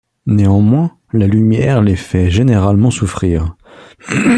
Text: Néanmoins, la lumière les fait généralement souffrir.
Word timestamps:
Néanmoins, 0.25 0.97
la 1.13 1.27
lumière 1.27 1.83
les 1.83 1.95
fait 1.95 2.31
généralement 2.31 2.89
souffrir. 2.89 3.55